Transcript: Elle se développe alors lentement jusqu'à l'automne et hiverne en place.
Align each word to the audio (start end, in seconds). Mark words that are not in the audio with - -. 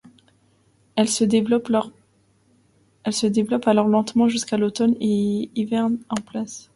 Elle 0.95 1.07
se 1.07 1.23
développe 1.23 1.69
alors 3.67 3.87
lentement 3.87 4.27
jusqu'à 4.27 4.57
l'automne 4.57 4.95
et 4.99 5.51
hiverne 5.53 5.99
en 6.09 6.15
place. 6.19 6.69